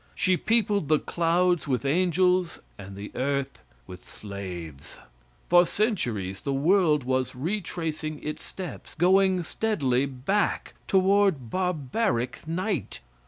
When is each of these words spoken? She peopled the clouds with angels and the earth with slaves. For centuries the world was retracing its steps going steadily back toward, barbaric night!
She 0.15 0.35
peopled 0.35 0.87
the 0.87 0.97
clouds 0.97 1.67
with 1.67 1.85
angels 1.85 2.59
and 2.75 2.95
the 2.95 3.11
earth 3.13 3.61
with 3.85 4.09
slaves. 4.09 4.97
For 5.47 5.63
centuries 5.63 6.41
the 6.41 6.55
world 6.55 7.03
was 7.03 7.35
retracing 7.35 8.19
its 8.23 8.43
steps 8.43 8.95
going 8.95 9.43
steadily 9.43 10.07
back 10.07 10.73
toward, 10.87 11.51
barbaric 11.51 12.39
night! 12.47 13.01